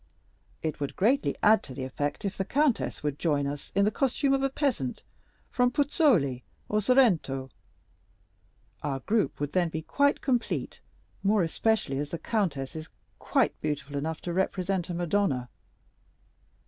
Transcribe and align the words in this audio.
It 0.63 0.79
would 0.79 0.89
add 0.89 0.95
greatly 0.95 1.35
to 1.61 1.73
the 1.75 1.83
effect 1.83 2.25
if 2.25 2.35
the 2.35 2.43
countess 2.43 3.03
would 3.03 3.19
join 3.19 3.45
us 3.45 3.71
in 3.75 3.85
the 3.85 3.91
costume 3.91 4.33
of 4.33 4.41
a 4.41 4.49
peasant 4.49 5.03
from 5.51 5.69
Puzzoli 5.69 6.41
or 6.67 6.81
Sorrento. 6.81 7.51
Our 8.81 9.01
group 9.01 9.39
would 9.39 9.53
then 9.53 9.69
be 9.69 9.83
quite 9.83 10.19
complete, 10.19 10.79
more 11.21 11.43
especially 11.43 11.99
as 11.99 12.09
the 12.09 12.17
countess 12.17 12.75
is 12.75 12.89
quite 13.19 13.53
beautiful 13.61 13.95
enough 13.95 14.21
to 14.21 14.33
represent 14.33 14.89
a 14.89 14.95
Madonna." 14.95 15.49